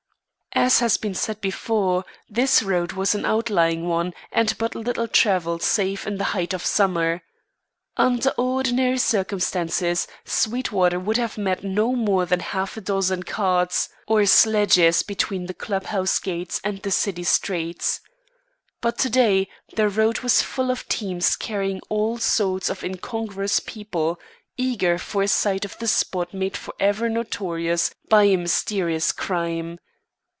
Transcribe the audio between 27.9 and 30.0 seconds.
by a mysterious crime.